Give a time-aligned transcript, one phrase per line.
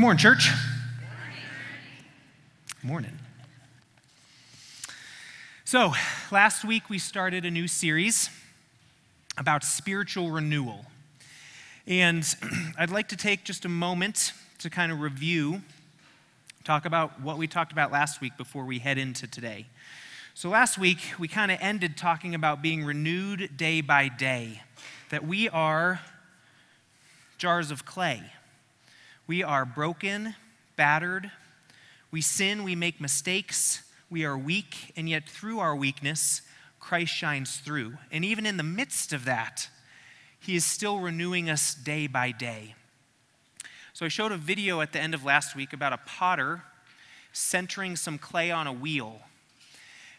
[0.00, 0.48] Morning, church.
[2.82, 3.18] Morning.
[5.66, 5.92] So,
[6.30, 8.30] last week we started a new series
[9.36, 10.86] about spiritual renewal.
[11.86, 12.26] And
[12.78, 15.60] I'd like to take just a moment to kind of review,
[16.64, 19.66] talk about what we talked about last week before we head into today.
[20.32, 24.62] So, last week we kind of ended talking about being renewed day by day,
[25.10, 26.00] that we are
[27.36, 28.22] jars of clay
[29.30, 30.34] we are broken,
[30.74, 31.30] battered.
[32.10, 36.42] We sin, we make mistakes, we are weak, and yet through our weakness,
[36.80, 37.92] Christ shines through.
[38.10, 39.68] And even in the midst of that,
[40.40, 42.74] He is still renewing us day by day.
[43.92, 46.64] So I showed a video at the end of last week about a potter
[47.32, 49.20] centering some clay on a wheel.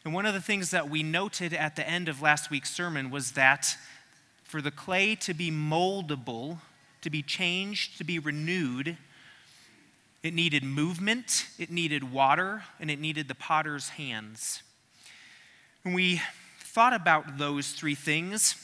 [0.06, 3.10] And one of the things that we noted at the end of last week's sermon
[3.10, 3.76] was that
[4.46, 6.60] for the clay to be moldable,
[7.02, 8.98] to be changed, to be renewed,
[10.24, 14.62] it needed movement, it needed water, and it needed the potter's hands.
[15.84, 16.22] And we
[16.60, 18.56] thought about those three things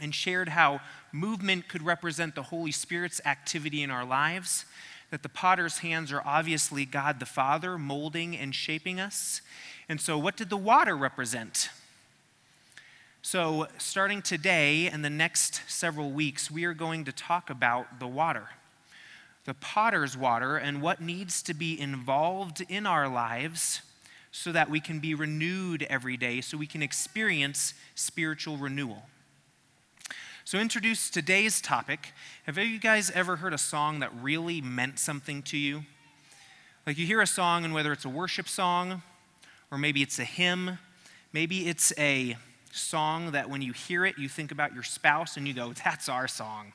[0.00, 0.80] and shared how
[1.12, 4.64] movement could represent the Holy Spirit's activity in our lives,
[5.10, 9.40] that the potter's hands are obviously God the Father molding and shaping us.
[9.88, 11.70] And so, what did the water represent?
[13.22, 18.06] So, starting today and the next several weeks, we are going to talk about the
[18.06, 18.48] water,
[19.48, 23.80] the potter's water, and what needs to be involved in our lives
[24.30, 29.04] so that we can be renewed every day, so we can experience spiritual renewal.
[30.44, 32.12] So, introduce today's topic.
[32.44, 35.84] Have you guys ever heard a song that really meant something to you?
[36.86, 39.02] Like you hear a song, and whether it's a worship song,
[39.70, 40.78] or maybe it's a hymn,
[41.32, 42.36] maybe it's a
[42.70, 46.10] song that when you hear it, you think about your spouse and you go, that's
[46.10, 46.74] our song.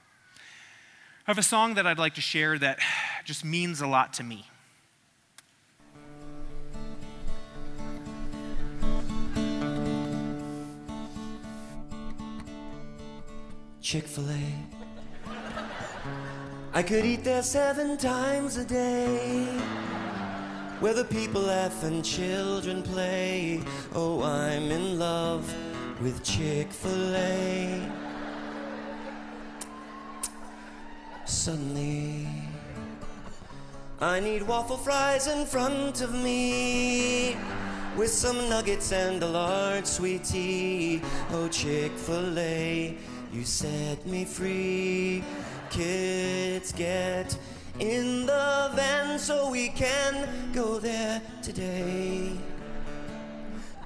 [1.25, 2.79] I have a song that I'd like to share that
[3.23, 4.45] just means a lot to me.
[13.81, 14.43] Chick fil A.
[16.73, 19.45] I could eat there seven times a day.
[20.81, 23.61] Where the people laugh and children play.
[23.95, 25.49] Oh, I'm in love
[26.01, 27.89] with Chick fil A.
[31.33, 32.27] Suddenly,
[33.99, 37.35] I need waffle fries in front of me
[37.97, 41.01] with some nuggets and a large sweet tea.
[41.31, 42.95] Oh, Chick fil A,
[43.33, 45.23] you set me free.
[45.69, 47.35] Kids, get
[47.79, 52.37] in the van so we can go there today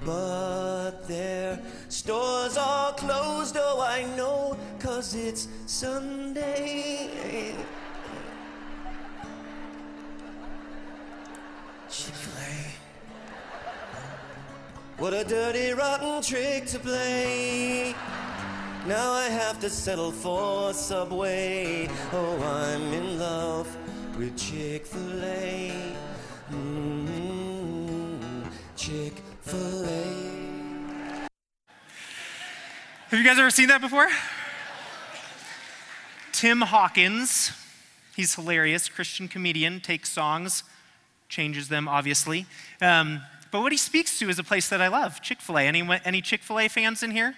[0.04, 3.56] but their stores are closed.
[3.58, 4.56] Oh, I know,
[4.98, 7.54] cause it's Sunday.
[11.88, 12.74] Chick fil A.
[15.00, 17.94] What a dirty, rotten trick to play.
[18.88, 21.88] Now I have to settle for Subway.
[22.12, 23.68] Oh, I'm in love
[24.18, 25.94] with Chick fil A.
[26.50, 28.48] Mm-hmm.
[28.74, 31.28] Chick fil A.
[33.10, 34.08] Have you guys ever seen that before?
[36.38, 37.50] Tim Hawkins,
[38.14, 40.62] he's hilarious, Christian comedian, takes songs,
[41.28, 42.46] changes them, obviously.
[42.80, 45.62] Um, but what he speaks to is a place that I love Chick fil A.
[45.62, 47.34] Any, any Chick fil A fans in here?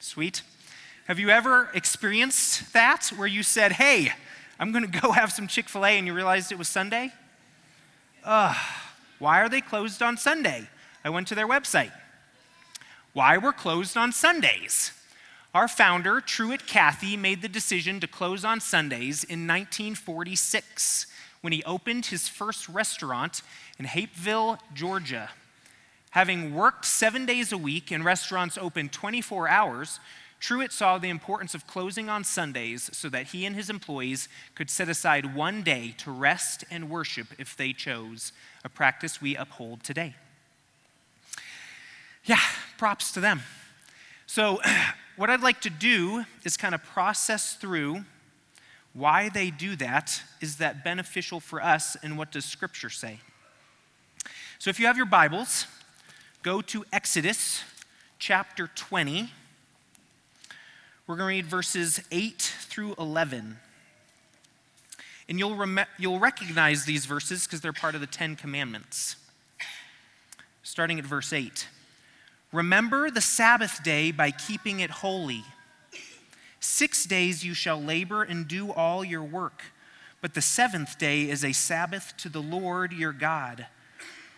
[0.00, 0.42] Sweet.
[1.06, 4.12] Have you ever experienced that where you said, hey,
[4.60, 7.14] I'm going to go have some Chick fil A and you realized it was Sunday?
[8.22, 8.56] Ugh,
[9.18, 10.68] why are they closed on Sunday?
[11.02, 11.92] I went to their website.
[13.14, 14.92] Why we're closed on Sundays?
[15.56, 21.06] Our founder, Truett Cathy, made the decision to close on Sundays in 1946
[21.40, 23.40] when he opened his first restaurant
[23.78, 25.30] in Hapeville, Georgia.
[26.10, 29.98] Having worked seven days a week in restaurants open 24 hours,
[30.40, 34.68] Truett saw the importance of closing on Sundays so that he and his employees could
[34.68, 38.30] set aside one day to rest and worship if they chose,
[38.62, 40.16] a practice we uphold today
[42.26, 42.40] yeah,
[42.76, 43.40] props to them.
[44.26, 44.60] So,
[45.16, 48.04] what I'd like to do is kind of process through
[48.92, 50.22] why they do that.
[50.40, 53.20] Is that beneficial for us, and what does Scripture say?
[54.58, 55.66] So, if you have your Bibles,
[56.42, 57.62] go to Exodus
[58.18, 59.30] chapter 20.
[61.06, 63.58] We're going to read verses 8 through 11.
[65.28, 69.16] And you'll, rem- you'll recognize these verses because they're part of the Ten Commandments.
[70.62, 71.68] Starting at verse 8.
[72.52, 75.44] Remember the Sabbath day by keeping it holy.
[76.60, 79.62] Six days you shall labor and do all your work.
[80.20, 83.66] But the seventh day is a Sabbath to the Lord your God.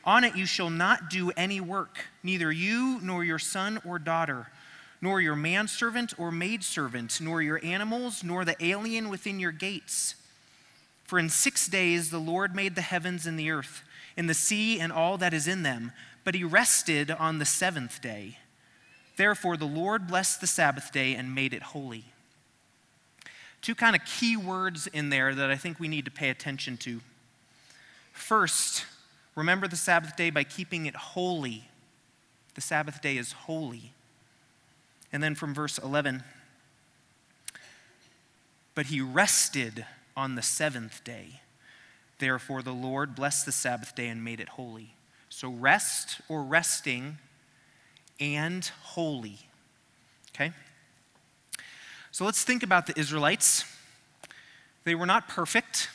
[0.04, 4.48] On it you shall not do any work, neither you nor your son or daughter,
[5.00, 10.14] nor your manservant or maidservant, nor your animals, nor the alien within your gates.
[11.04, 13.82] For in six days the Lord made the heavens and the earth,
[14.16, 15.92] and the sea and all that is in them,
[16.28, 18.36] but he rested on the seventh day.
[19.16, 22.04] Therefore the Lord blessed the Sabbath day and made it holy.
[23.62, 26.76] Two kind of key words in there that I think we need to pay attention
[26.80, 27.00] to.
[28.12, 28.84] First,
[29.34, 31.66] remember the Sabbath day by keeping it holy.
[32.56, 33.92] The Sabbath day is holy.
[35.10, 36.22] And then from verse 11,
[38.74, 41.40] but he rested on the seventh day.
[42.18, 44.92] Therefore, the Lord blessed the Sabbath day and made it holy.
[45.28, 47.18] So, rest or resting
[48.18, 49.38] and holy.
[50.34, 50.52] Okay?
[52.10, 53.64] So, let's think about the Israelites.
[54.84, 55.90] They were not perfect,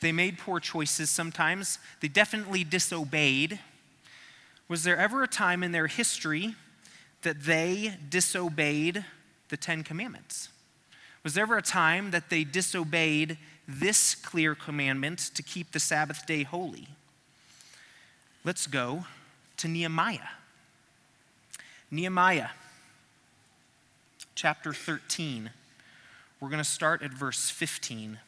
[0.00, 3.60] they made poor choices sometimes, they definitely disobeyed.
[4.68, 6.54] Was there ever a time in their history
[7.22, 9.04] that they disobeyed
[9.48, 10.48] the Ten Commandments?
[11.22, 13.36] Was there ever a time that they disobeyed
[13.66, 16.88] this clear commandment to keep the Sabbath day holy?
[18.46, 19.06] Let's go
[19.56, 20.28] to Nehemiah.
[21.90, 22.50] Nehemiah,
[24.36, 25.50] chapter 13.
[26.38, 28.20] We're going to start at verse 15.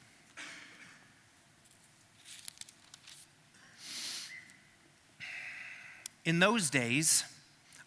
[6.25, 7.23] In those days,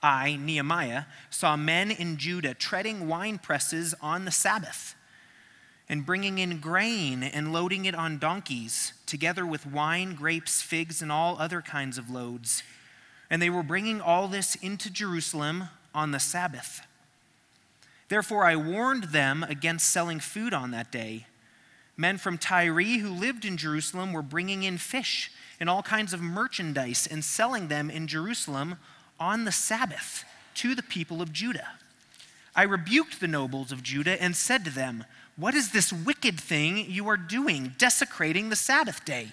[0.01, 4.95] I, Nehemiah, saw men in Judah treading wine presses on the Sabbath
[5.91, 11.11] and bringing in grain and loading it on donkeys, together with wine, grapes, figs, and
[11.11, 12.63] all other kinds of loads.
[13.29, 16.79] And they were bringing all this into Jerusalem on the Sabbath.
[18.07, 21.27] Therefore, I warned them against selling food on that day.
[21.97, 25.29] Men from Tyre who lived in Jerusalem were bringing in fish
[25.59, 28.77] and all kinds of merchandise and selling them in Jerusalem
[29.19, 30.23] on the Sabbath
[30.55, 31.67] to the people of Judah.
[32.55, 35.03] I rebuked the nobles of Judah and said to them,
[35.41, 39.29] What is this wicked thing you are doing, desecrating the Sabbath day?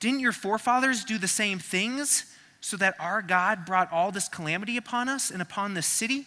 [0.00, 2.24] Didn't your forefathers do the same things
[2.60, 6.26] so that our God brought all this calamity upon us and upon this city?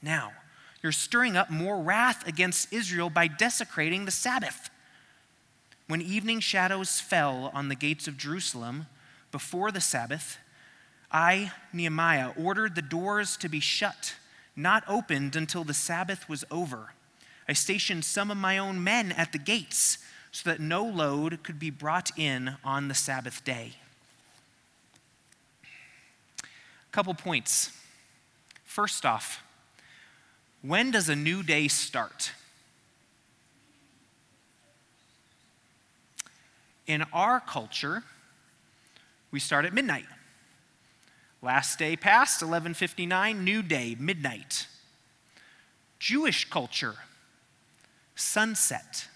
[0.00, 0.30] Now,
[0.84, 4.70] you're stirring up more wrath against Israel by desecrating the Sabbath.
[5.88, 8.86] When evening shadows fell on the gates of Jerusalem
[9.32, 10.38] before the Sabbath,
[11.10, 14.14] I, Nehemiah, ordered the doors to be shut
[14.54, 16.90] not opened until the Sabbath was over.
[17.48, 19.98] I stationed some of my own men at the gates
[20.30, 23.72] so that no load could be brought in on the Sabbath day.
[26.42, 27.70] A couple points.
[28.64, 29.42] First off,
[30.62, 32.32] when does a new day start?
[36.86, 38.04] In our culture,
[39.30, 40.06] we start at midnight.
[41.42, 44.66] Last day passed, 1159, new day, midnight.
[45.98, 46.94] Jewish culture,
[48.14, 49.08] sunset.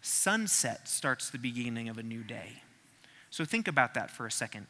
[0.00, 2.62] Sunset starts the beginning of a new day.
[3.30, 4.66] So think about that for a second.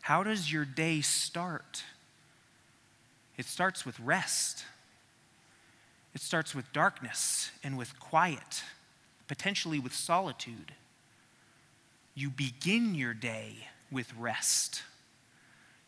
[0.00, 1.84] How does your day start?
[3.36, 4.64] It starts with rest.
[6.14, 8.62] It starts with darkness and with quiet,
[9.28, 10.72] potentially with solitude.
[12.14, 14.82] You begin your day with rest.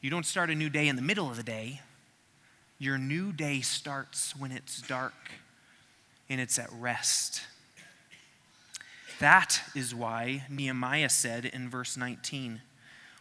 [0.00, 1.80] You don't start a new day in the middle of the day.
[2.82, 5.14] Your new day starts when it's dark
[6.28, 7.42] and it's at rest.
[9.20, 12.60] That is why Nehemiah said in verse 19,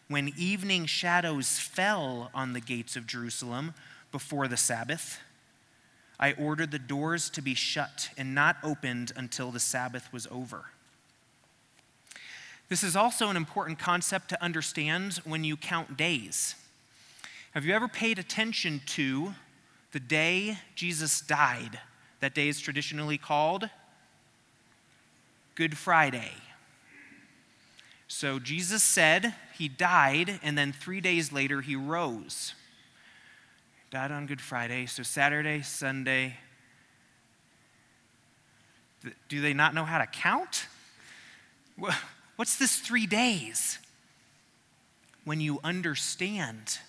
[0.08, 3.76] When evening shadows fell on the gates of Jerusalem
[4.12, 5.20] before the Sabbath,
[6.20, 10.72] I ordered the doors to be shut and not opened until the Sabbath was over.
[12.68, 16.56] This is also an important concept to understand when you count days.
[17.52, 19.36] Have you ever paid attention to
[19.92, 21.80] the day Jesus died?
[22.20, 23.70] That day is traditionally called
[25.56, 26.32] Good Friday.
[28.08, 32.54] So Jesus said he died, and then three days later he rose.
[33.90, 36.38] Died on Good Friday, so Saturday, Sunday.
[39.30, 40.68] Do they not know how to count?
[42.36, 43.80] What's this three days?
[45.26, 46.80] When you understand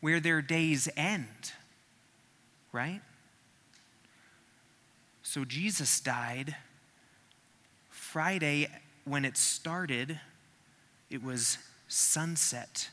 [0.00, 1.52] where their days end,
[2.72, 3.00] right?
[5.22, 6.56] So Jesus died
[7.90, 8.68] Friday
[9.04, 10.20] when it started,
[11.10, 11.58] it was
[11.88, 12.90] sunset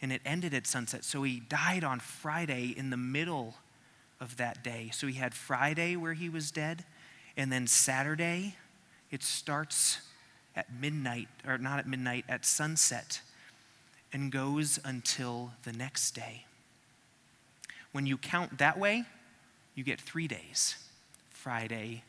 [0.00, 1.04] and it ended at sunset.
[1.04, 3.54] So he died on Friday in the middle
[4.20, 4.90] of that day.
[4.92, 6.84] So he had Friday where he was dead,
[7.36, 8.56] And then Saturday,
[9.10, 9.98] it starts
[10.54, 13.20] at midnight, or not at midnight, at sunset,
[14.12, 16.46] and goes until the next day.
[17.94, 19.04] When you count that way,
[19.76, 20.74] you get three days
[21.30, 22.02] Friday,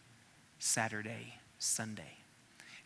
[0.57, 2.17] Saturday, Sunday.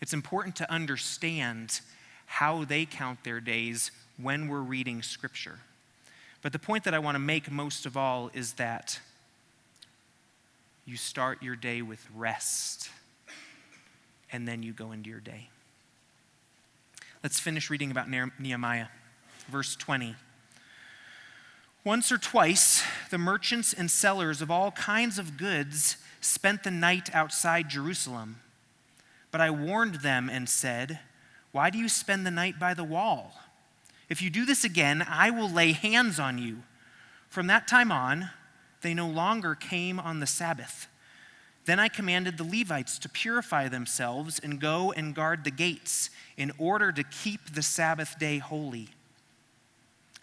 [0.02, 1.80] It's important to understand
[2.26, 3.92] how they count their days
[4.22, 5.60] when we're reading Scripture.
[6.42, 9.00] But the point that I want to make most of all is that
[10.86, 12.90] you start your day with rest
[14.30, 15.48] and then you go into your day.
[17.24, 18.88] Let's finish reading about Nehemiah.
[19.50, 20.18] Verse 20.
[21.86, 27.10] Once or twice, the merchants and sellers of all kinds of goods spent the night
[27.16, 28.38] outside Jerusalem.
[29.32, 31.00] But I warned them and said,
[31.52, 33.40] Why do you spend the night by the wall?
[34.10, 36.64] If you do this again, I will lay hands on you.
[37.30, 38.32] From that time on,
[38.82, 40.88] they no longer came on the Sabbath.
[41.66, 46.52] Then I commanded the Levites to purify themselves and go and guard the gates in
[46.58, 48.90] order to keep the Sabbath day holy.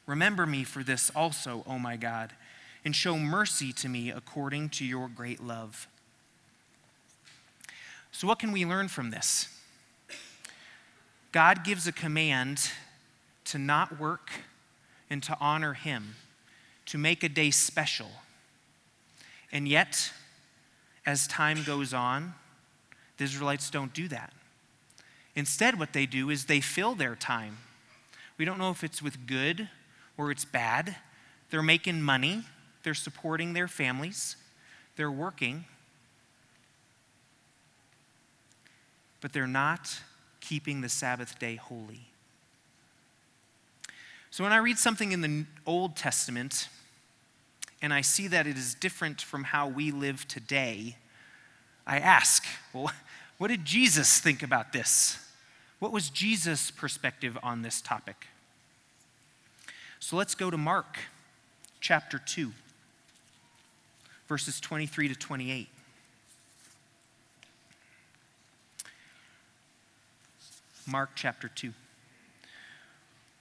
[0.07, 2.33] Remember me for this also, O my God,
[2.85, 5.89] and show mercy to me according to your great love.
[8.13, 9.49] So, what can we learn from this?
[11.33, 12.71] God gives a command
[13.47, 14.31] to not work
[15.11, 16.15] and to honor Him,
[16.87, 18.11] to make a day special.
[19.53, 20.13] And yet,
[21.05, 22.35] as time goes on,
[23.19, 24.33] the Israelites don't do that.
[25.35, 27.59] Instead, what they do is they fill their time.
[28.39, 29.69] We don't know if it's with good
[30.19, 30.97] or it's bad.
[31.51, 32.43] They're making money,
[32.83, 34.37] they're supporting their families,
[34.97, 35.65] they're working,
[39.21, 40.01] but they're not
[40.41, 42.09] keeping the Sabbath day holy.
[44.31, 46.69] So when I read something in the Old Testament
[47.81, 50.97] and I see that it is different from how we live today,
[51.87, 52.93] I ask, well,
[53.39, 55.19] what did Jesus think about this?
[55.79, 58.27] What was Jesus' perspective on this topic?
[59.99, 60.99] So let's go to Mark
[61.81, 62.53] chapter 2,
[64.29, 65.69] verses 23 to 28.
[70.87, 71.73] Mark chapter 2.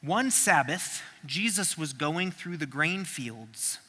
[0.01, 3.79] One Sabbath, Jesus was going through the grain fields,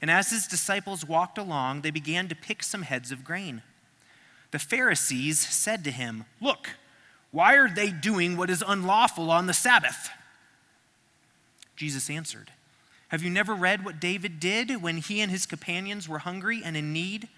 [0.00, 3.62] and as his disciples walked along, they began to pick some heads of grain.
[4.50, 6.70] The Pharisees said to him, Look,
[7.30, 10.10] why are they doing what is unlawful on the Sabbath?
[11.76, 12.50] Jesus answered,
[13.08, 16.76] Have you never read what David did when he and his companions were hungry and
[16.76, 17.28] in need?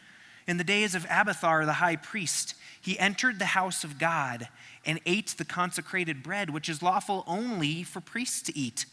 [0.47, 4.49] In the days of Abiathar the high priest, he entered the house of God
[4.85, 8.85] and ate the consecrated bread, which is lawful only for priests to eat.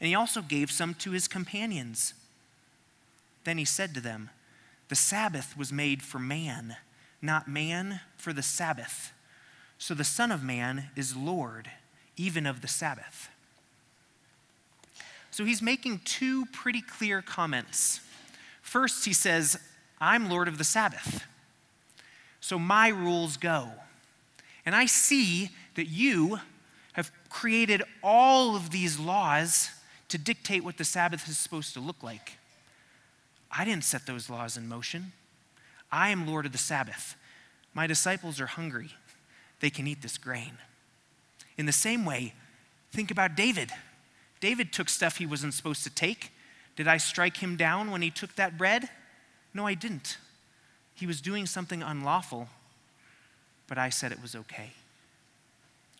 [0.00, 2.14] And he also gave some to his companions.
[3.44, 4.30] Then he said to them,
[4.88, 6.76] The Sabbath was made for man,
[7.20, 9.12] not man for the Sabbath.
[9.76, 11.70] So the Son of Man is Lord,
[12.16, 13.28] even of the Sabbath.
[15.34, 17.98] So he's making two pretty clear comments.
[18.62, 19.58] First, he says,
[20.00, 21.24] I'm Lord of the Sabbath.
[22.38, 23.68] So my rules go.
[24.64, 26.38] And I see that you
[26.92, 29.70] have created all of these laws
[30.06, 32.38] to dictate what the Sabbath is supposed to look like.
[33.50, 35.10] I didn't set those laws in motion.
[35.90, 37.16] I am Lord of the Sabbath.
[37.74, 38.90] My disciples are hungry.
[39.58, 40.58] They can eat this grain.
[41.58, 42.34] In the same way,
[42.92, 43.72] think about David.
[44.44, 46.30] David took stuff he wasn't supposed to take.
[46.76, 48.90] Did I strike him down when he took that bread?
[49.54, 50.18] No, I didn't.
[50.94, 52.48] He was doing something unlawful,
[53.66, 54.72] but I said it was okay.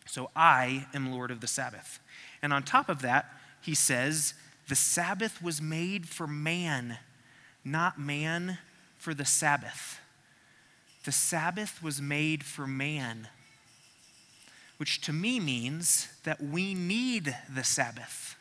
[0.05, 2.01] So I am Lord of the Sabbath.
[2.43, 3.33] And on top of that,
[3.63, 4.35] he says,
[4.69, 6.99] the Sabbath was made for man,
[7.65, 8.59] not man
[8.99, 10.01] for the Sabbath.
[11.07, 13.29] The Sabbath was made for man,
[14.85, 18.37] which to me means that we need the Sabbath.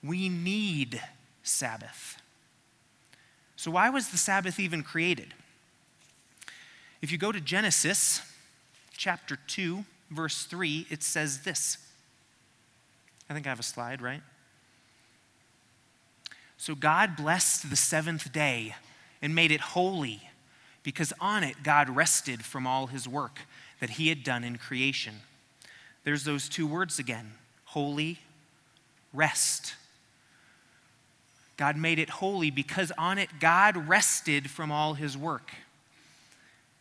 [0.00, 1.02] We need
[1.42, 2.16] Sabbath.
[3.56, 5.34] So, why was the Sabbath even created?
[7.00, 8.22] If you go to Genesis
[8.96, 11.76] chapter 2, verse 3, it says this.
[13.28, 14.22] I think I have a slide, right?
[16.56, 18.76] So, God blessed the seventh day
[19.20, 20.22] and made it holy
[20.84, 23.40] because on it God rested from all his work
[23.80, 25.14] that he had done in creation.
[26.04, 27.32] There's those two words again
[27.64, 28.18] holy,
[29.12, 29.74] rest.
[31.56, 35.52] God made it holy because on it God rested from all his work.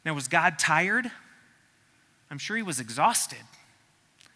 [0.03, 1.11] Now, was God tired?
[2.31, 3.43] I'm sure he was exhausted.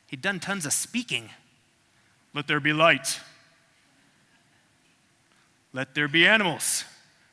[0.07, 1.29] He'd done tons of speaking.
[2.33, 3.19] Let there be light.
[5.73, 6.85] Let there be animals.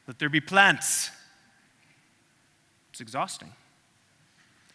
[0.06, 1.10] Let there be plants.
[2.90, 3.52] It's exhausting.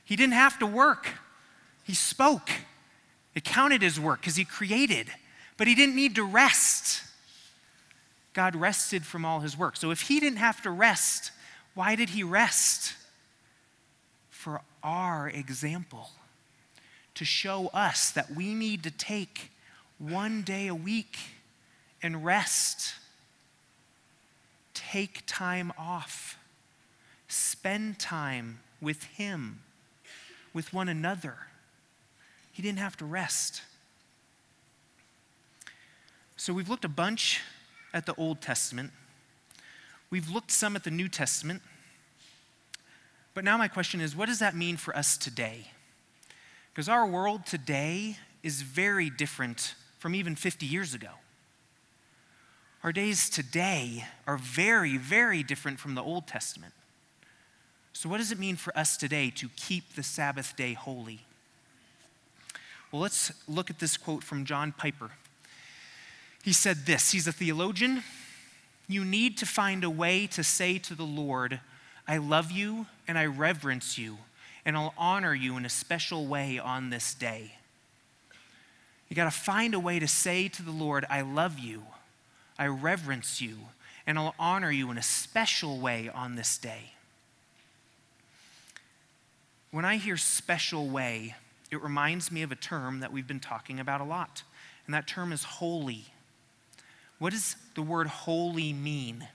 [0.04, 1.10] He didn't have to work,
[1.88, 2.50] he spoke.
[3.34, 5.08] It counted as work because he created,
[5.56, 7.02] but he didn't need to rest.
[8.34, 9.78] God rested from all his work.
[9.78, 11.32] So if he didn't have to rest,
[11.74, 12.94] why did he rest?
[14.30, 16.10] For our example,
[17.16, 19.52] to show us that we need to take
[19.98, 21.18] one day a week
[22.04, 22.96] and rest.
[24.74, 26.38] Take time off.
[27.28, 29.62] Spend time with him,
[30.54, 31.38] with one another.
[32.58, 33.62] He didn't have to rest.
[36.38, 37.42] So we've looked a bunch
[37.94, 38.90] at the Old Testament.
[40.10, 41.62] We've looked some at the New Testament.
[43.36, 45.68] But now my question is what does that mean for us today?
[46.74, 51.12] Because our world today is very different from even 50 years ago.
[52.84, 56.74] Our days today are very, very different from the Old Testament.
[57.94, 61.20] So, what does it mean for us today to keep the Sabbath day holy?
[62.92, 65.12] Well, let's look at this quote from John Piper.
[66.44, 68.04] He said this He's a theologian.
[68.88, 71.60] You need to find a way to say to the Lord,
[72.08, 74.18] I love you and I reverence you,
[74.64, 77.56] and I'll honor you in a special way on this day.
[79.10, 81.84] You got to find a way to say to the Lord, I love you,
[82.58, 83.58] I reverence you,
[84.06, 86.94] and I'll honor you in a special way on this day.
[89.72, 91.36] When I hear special way,
[91.72, 94.44] it reminds me of a term that we've been talking about a lot,
[94.86, 96.06] and that term is holy.
[97.20, 99.28] What does the word holy mean?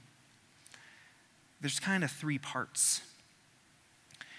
[1.61, 3.03] There's kind of three parts.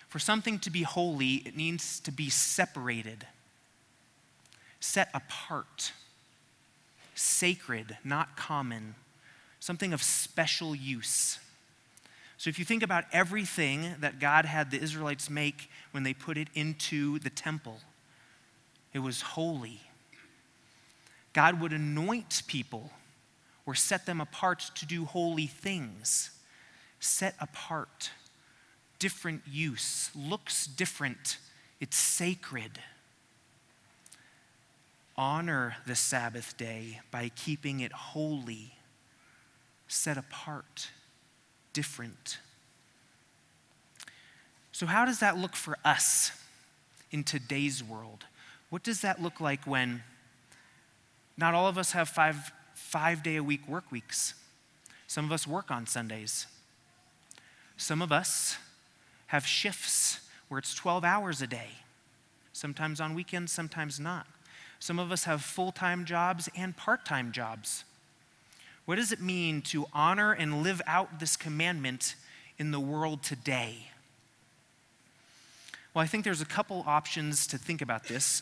[0.09, 3.25] For something to be holy, it needs to be separated,
[4.79, 5.91] set apart,
[7.15, 8.95] sacred, not common,
[9.59, 11.39] something of special use.
[12.37, 16.37] So if you think about everything that God had the Israelites make when they put
[16.37, 17.79] it into the temple,
[18.93, 19.81] it was holy.
[21.31, 22.91] God would anoint people
[23.65, 26.31] or set them apart to do holy things.
[26.99, 28.11] Set apart,
[28.99, 31.37] different use, looks different,
[31.79, 32.79] it's sacred.
[35.15, 38.75] Honor the Sabbath day by keeping it holy,
[39.87, 40.89] set apart,
[41.73, 42.37] different.
[44.71, 46.31] So, how does that look for us
[47.11, 48.25] in today's world?
[48.69, 50.03] What does that look like when
[51.37, 54.33] not all of us have five, five day a week work weeks?
[55.07, 56.47] Some of us work on Sundays.
[57.77, 58.57] Some of us
[59.27, 61.69] have shifts where it's 12 hours a day,
[62.51, 64.27] sometimes on weekends, sometimes not.
[64.79, 67.83] Some of us have full time jobs and part time jobs.
[68.85, 72.15] What does it mean to honor and live out this commandment
[72.57, 73.87] in the world today?
[75.93, 78.41] Well, I think there's a couple options to think about this,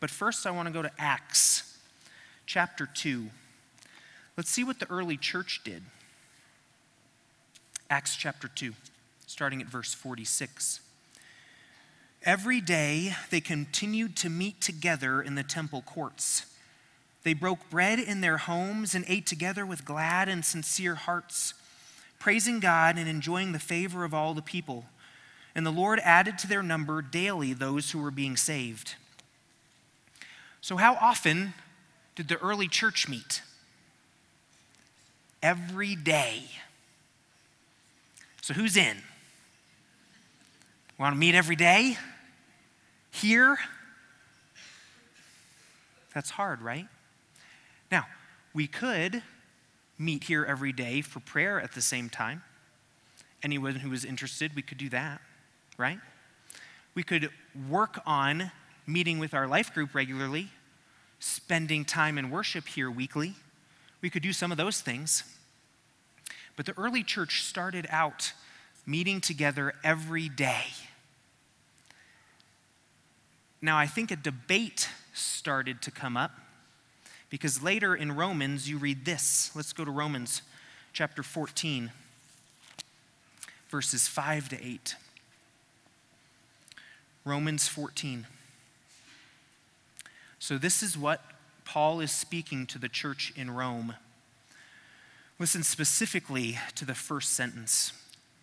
[0.00, 1.76] but first I want to go to Acts
[2.46, 3.26] chapter 2.
[4.36, 5.82] Let's see what the early church did.
[7.90, 8.72] Acts chapter 2,
[9.26, 10.80] starting at verse 46.
[12.22, 16.46] Every day they continued to meet together in the temple courts.
[17.24, 21.54] They broke bread in their homes and ate together with glad and sincere hearts,
[22.18, 24.84] praising God and enjoying the favor of all the people.
[25.54, 28.94] And the Lord added to their number daily those who were being saved.
[30.60, 31.54] So, how often
[32.14, 33.42] did the early church meet?
[35.42, 36.44] Every day.
[38.40, 38.96] So, who's in?
[40.98, 41.98] Want to meet every day?
[43.14, 43.58] here,
[46.14, 46.86] that's hard, right?
[48.54, 49.22] We could
[49.98, 52.42] meet here every day for prayer at the same time.
[53.42, 55.20] Anyone who was interested, we could do that,
[55.76, 55.98] right?
[56.94, 57.30] We could
[57.68, 58.52] work on
[58.86, 60.48] meeting with our life group regularly,
[61.18, 63.34] spending time in worship here weekly.
[64.00, 65.24] We could do some of those things.
[66.56, 68.32] But the early church started out
[68.86, 70.66] meeting together every day.
[73.60, 76.32] Now, I think a debate started to come up
[77.34, 79.50] because later in Romans, you read this.
[79.56, 80.42] Let's go to Romans
[80.92, 81.90] chapter 14,
[83.68, 84.94] verses 5 to 8.
[87.24, 88.28] Romans 14.
[90.38, 91.22] So, this is what
[91.64, 93.96] Paul is speaking to the church in Rome.
[95.40, 97.92] Listen specifically to the first sentence.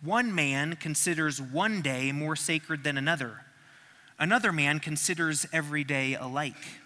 [0.02, 3.46] One man considers one day more sacred than another
[4.18, 6.81] Another man considers every day alike.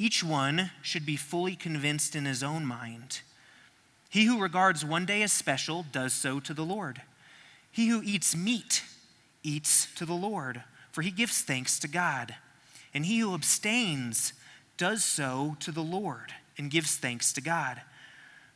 [0.00, 3.20] Each one should be fully convinced in his own mind.
[4.08, 7.02] He who regards one day as special does so to the Lord.
[7.70, 8.82] He who eats meat
[9.42, 12.34] eats to the Lord, for he gives thanks to God.
[12.94, 14.32] And he who abstains
[14.78, 17.82] does so to the Lord and gives thanks to God.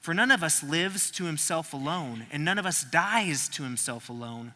[0.00, 4.08] For none of us lives to himself alone, and none of us dies to himself
[4.08, 4.54] alone.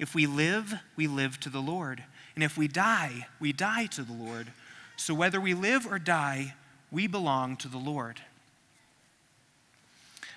[0.00, 2.02] If we live, we live to the Lord.
[2.34, 4.48] And if we die, we die to the Lord.
[4.96, 6.54] So whether we live or die,
[6.90, 8.20] we belong to the Lord.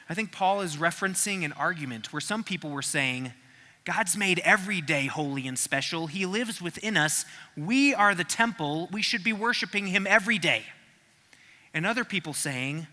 [0.09, 3.31] I think Paul is referencing an argument where some people were saying,
[3.85, 6.07] God's made every day holy and special.
[6.07, 7.25] He lives within us.
[7.55, 8.89] We are the temple.
[8.91, 10.63] We should be worshiping Him every day.
[11.73, 12.87] And other people saying,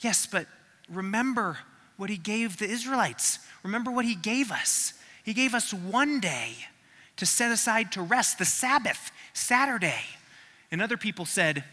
[0.00, 0.46] Yes, but
[0.88, 1.58] remember
[1.96, 3.38] what He gave the Israelites.
[3.62, 4.94] Remember what He gave us.
[5.22, 6.54] He gave us one day
[7.16, 10.02] to set aside to rest, the Sabbath, Saturday.
[10.70, 11.64] And other people said,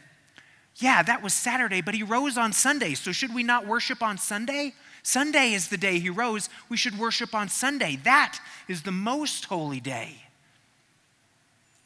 [0.76, 4.18] Yeah, that was Saturday, but He rose on Sunday, so should we not worship on
[4.18, 4.74] Sunday?
[5.04, 6.50] Sunday is the day he rose.
[6.70, 7.98] We should worship on Sunday.
[8.04, 10.26] That is the most holy day.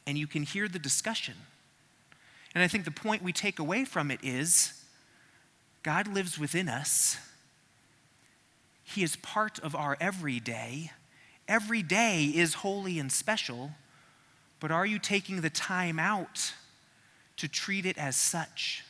[0.06, 1.34] And you can hear the discussion.
[2.54, 4.82] And I think the point we take away from it is
[5.82, 7.16] God lives within us.
[8.84, 10.92] He is part of our everyday.
[11.48, 13.72] Every day is holy and special,
[14.60, 16.52] but are you taking the time out
[17.36, 18.84] to treat it as such?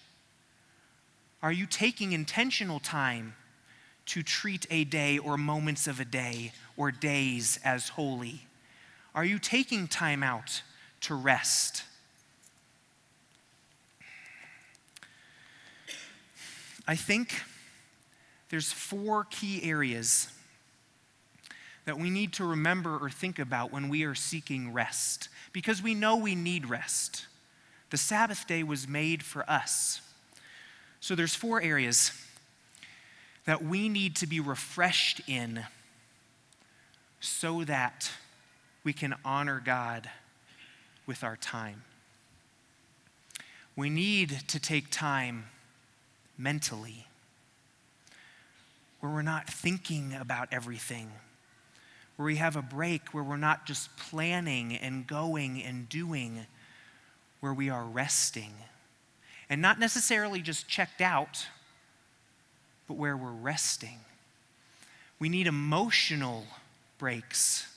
[1.43, 3.35] Are you taking intentional time
[4.07, 8.47] to treat a day or moments of a day or days as holy?
[9.15, 10.63] Are you taking time out
[11.03, 11.85] to rest?
[16.89, 17.43] I think
[18.49, 20.29] there's four key areas
[21.85, 25.95] that we need to remember or think about when we are seeking rest because we
[25.95, 27.27] know we need rest.
[27.91, 30.01] The Sabbath day was made for us.
[31.01, 32.13] So there's four areas
[33.45, 35.65] that we need to be refreshed in
[37.21, 38.11] so that
[38.85, 40.11] we can honor God
[41.07, 41.85] with our time.
[43.77, 45.47] We need to take time
[46.39, 47.07] mentally
[49.01, 51.11] where we're not thinking about everything,
[52.17, 56.47] where we have a break, where we're not just planning and going and doing,
[57.47, 58.53] where we are resting.
[59.49, 61.47] And not necessarily just checked out
[62.89, 64.01] but where we're resting.
[65.21, 66.45] We need emotional
[66.99, 67.69] breaks.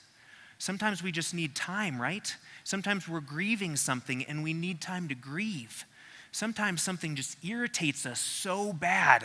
[0.58, 2.36] Sometimes we just need time, right?
[2.64, 5.86] Sometimes we're grieving something and we need time to grieve.
[6.32, 9.24] Sometimes something just irritates us so bad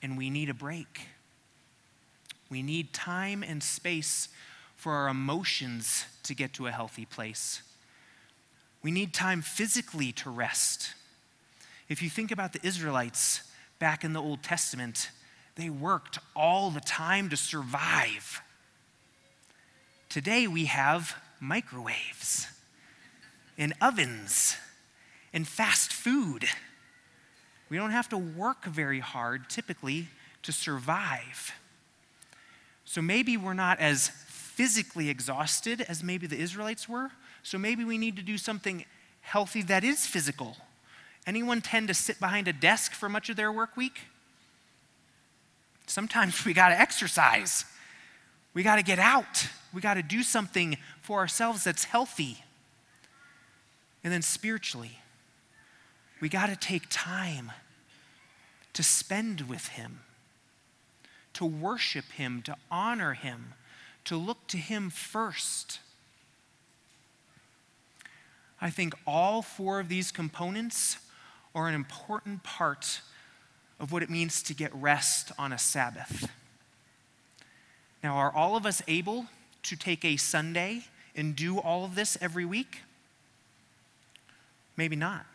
[0.00, 1.08] and we need a break.
[2.48, 4.28] We need time and space
[4.76, 7.62] for our emotions to get to a healthy place.
[8.82, 10.94] We need time physically to rest.
[11.88, 13.42] If you think about the Israelites,
[13.78, 15.10] back in the Old Testament,
[15.56, 18.40] they worked all the time to survive.
[20.08, 22.46] Today we have microwaves
[23.58, 24.56] and ovens
[25.32, 26.46] and fast food.
[27.68, 30.08] We don't have to work very hard typically
[30.42, 31.52] to survive.
[32.84, 37.10] So maybe we're not as physically exhausted as maybe the Israelites were.
[37.42, 38.84] So maybe we need to do something
[39.22, 40.56] healthy that is physical
[41.26, 44.00] Anyone tend to sit behind a desk for much of their work week?
[45.86, 47.64] Sometimes we got to exercise.
[48.54, 49.46] We got to get out.
[49.72, 52.42] We got to do something for ourselves that's healthy.
[54.02, 54.98] And then spiritually,
[56.20, 57.52] we got to take time
[58.72, 60.00] to spend with Him,
[61.34, 63.54] to worship Him, to honor Him,
[64.06, 65.80] to look to Him first.
[68.60, 70.98] I think all four of these components
[71.54, 73.00] are an important part
[73.78, 76.30] of what it means to get rest on a Sabbath.
[78.02, 79.26] Now, are all of us able
[79.62, 80.84] to take a Sunday
[81.16, 82.80] and do all of this every week?
[84.76, 85.26] Maybe not.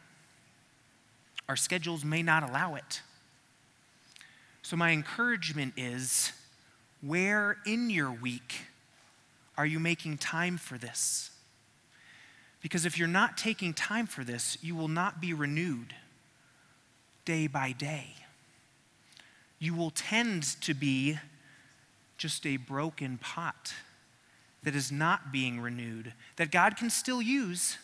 [1.50, 3.02] Our schedules may not allow it.
[4.62, 6.32] So, my encouragement is
[7.02, 8.62] where in your week
[9.58, 11.30] are you making time for this?
[12.66, 15.94] Because if you're not taking time for this, you will not be renewed
[17.24, 18.16] day by day.
[19.60, 21.20] You will tend to be
[22.18, 23.76] just a broken pot
[24.64, 27.78] that is not being renewed, that God can still use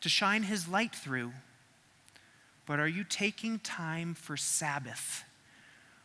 [0.00, 1.32] to shine his light through.
[2.64, 5.24] But are you taking time for Sabbath?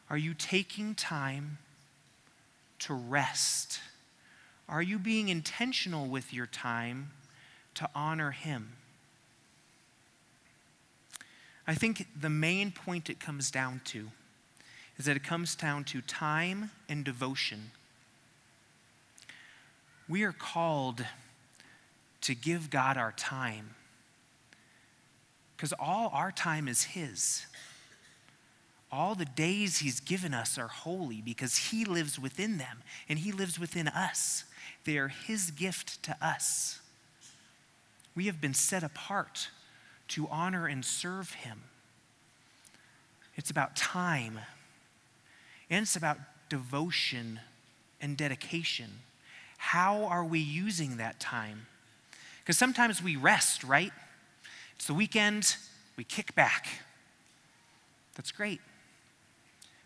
[0.10, 1.60] Are you taking time
[2.80, 3.80] to rest?
[4.67, 7.12] Are you being intentional with your time
[7.82, 8.74] to honor him?
[11.65, 14.10] I think the main point it comes down to
[15.00, 17.72] is that it comes down to time and devotion.
[20.08, 21.04] We are called
[22.22, 23.72] to give God our time.
[25.58, 27.48] Because all our time is His.
[28.91, 33.32] All the days He's given us are holy because He lives within them and He
[33.32, 34.44] lives within us.
[34.86, 36.81] They are His gift to us.
[38.15, 39.50] We have been set apart
[40.10, 41.63] to honor and serve Him.
[43.36, 44.39] It's about time,
[45.69, 46.17] and it's about
[46.50, 47.39] devotion
[48.02, 48.89] and dedication.
[49.58, 51.67] How are we using that time?
[52.39, 53.91] Because sometimes we rest, right?
[54.76, 55.56] It's the weekend,
[55.95, 56.67] we kick back.
[58.15, 58.60] That's great.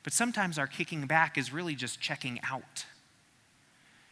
[0.03, 2.85] But sometimes our kicking back is really just checking out.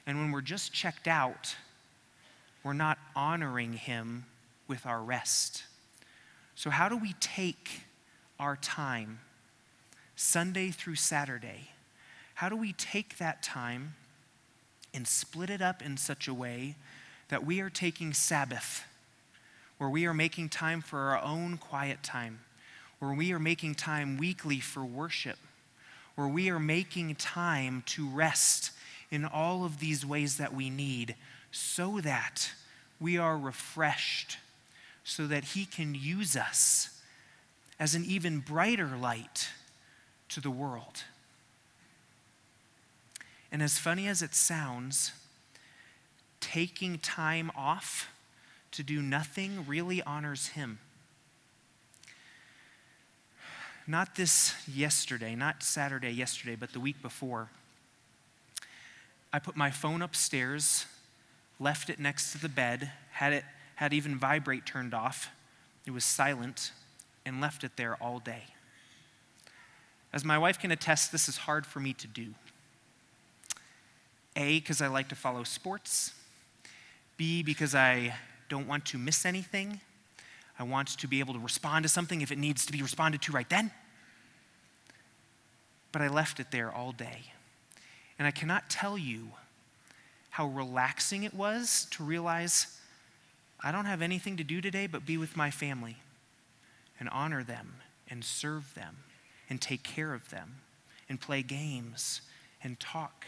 [0.06, 1.56] And when we're just checked out,
[2.64, 4.26] we're not honoring Him
[4.68, 5.64] with our rest.
[6.56, 7.82] So, how do we take
[8.40, 9.20] our time,
[10.16, 11.70] Sunday through Saturday?
[12.36, 13.96] How do we take that time
[14.94, 16.76] and split it up in such a way
[17.30, 18.84] that we are taking Sabbath,
[19.78, 22.42] where we are making time for our own quiet time,
[23.00, 25.38] where we are making time weekly for worship,
[26.16, 28.72] where we are making time to rest
[29.10, 31.16] in all of these ways that we need
[31.54, 32.52] so that
[33.00, 34.38] we are refreshed,
[35.04, 37.00] so that He can use us
[37.80, 39.50] as an even brighter light
[40.30, 41.04] to the world.
[43.52, 45.12] And as funny as it sounds,
[46.42, 48.10] taking time off
[48.72, 50.80] to do nothing really honors Him.
[53.86, 57.50] Not this yesterday, not Saturday yesterday, but the week before.
[59.32, 60.86] I put my phone upstairs,
[61.60, 65.30] left it next to the bed, had it had even vibrate turned off.
[65.86, 66.72] It was silent,
[67.26, 68.44] and left it there all day.
[70.12, 72.34] As my wife can attest, this is hard for me to do.
[74.36, 76.14] A, because I like to follow sports.
[77.18, 78.16] B, because I
[78.48, 79.82] don't want to miss anything.
[80.60, 83.22] I want to be able to respond to something if it needs to be responded
[83.24, 83.72] to right then.
[85.92, 87.32] But I left it there all day.
[88.20, 89.30] And I cannot tell you
[90.34, 92.66] how relaxing it was to realize
[93.64, 95.98] I don't have anything to do today but be with my family
[97.00, 97.76] and honor them
[98.10, 98.98] and serve them
[99.48, 100.56] and take care of them
[101.08, 102.22] and play games
[102.64, 103.28] and talk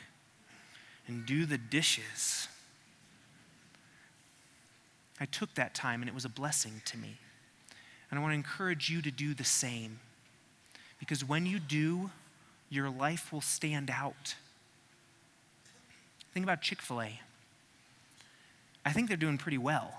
[1.05, 2.47] and do the dishes.
[5.19, 7.19] I took that time and it was a blessing to me.
[8.09, 9.99] And I want to encourage you to do the same.
[10.99, 12.09] Because when you do,
[12.67, 14.33] your life will stand out.
[16.35, 17.21] Think about Chick fil A.
[18.83, 19.93] I think they're doing pretty well.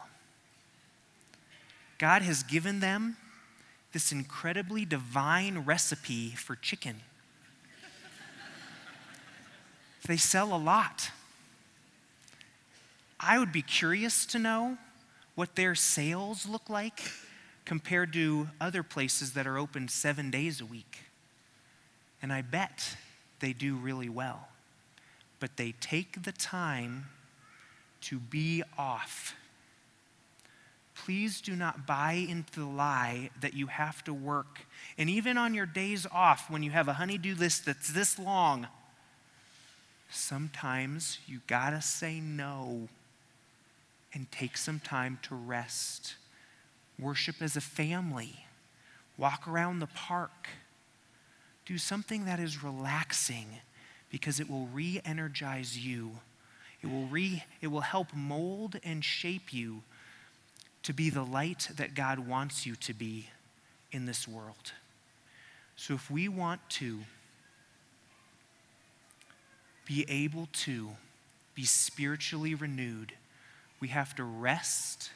[1.97, 3.17] God has given them
[3.95, 6.97] this incredibly divine recipe for chicken.
[10.07, 11.11] They sell a lot.
[13.19, 14.77] I would be curious to know
[15.37, 17.01] what their sales look like
[17.65, 20.99] compared to other places that are open seven days a week.
[22.21, 22.95] And I bet
[23.41, 24.49] they do really well.
[25.39, 27.07] But they take the time
[28.03, 29.35] to be off.
[30.95, 34.61] Please do not buy into the lie that you have to work.
[34.97, 38.67] And even on your days off, when you have a honeydew list that's this long,
[40.09, 42.89] sometimes you gotta say no
[44.15, 46.15] and take some time to rest.
[46.99, 48.47] Worship as a family.
[49.19, 50.49] Walk around the park.
[51.67, 53.47] Do something that is relaxing
[54.17, 56.11] because it will re energize you.
[56.81, 59.83] It will, re, it will help mold and shape you
[60.85, 63.29] to be the light that God wants you to be
[63.93, 64.73] in this world.
[65.77, 67.01] So, if we want to
[69.85, 70.93] be able to
[71.55, 73.13] be spiritually renewed,
[73.81, 75.11] we have to rest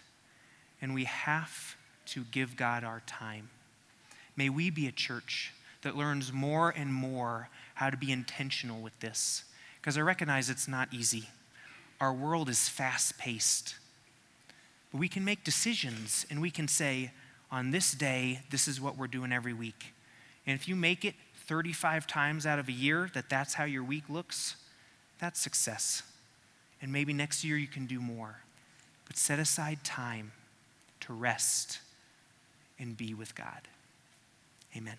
[0.82, 1.74] and we have
[2.08, 3.48] to give God our time.
[4.36, 7.48] May we be a church that learns more and more
[7.81, 9.45] how to be intentional with this,
[9.81, 11.31] because I recognize it's not easy.
[11.99, 13.75] Our world is fast paced.
[14.93, 17.11] But we can make decisions and we can say,
[17.51, 19.95] on this day, this is what we're doing every week.
[20.47, 21.14] And if you make it
[21.47, 24.57] 35 times out of a year that that's how your week looks,
[25.19, 26.03] that's success.
[26.83, 28.40] And maybe next year you can do more.
[29.07, 30.33] But set aside time
[31.01, 31.79] to rest
[32.79, 33.69] and be with God.
[34.77, 34.99] Amen.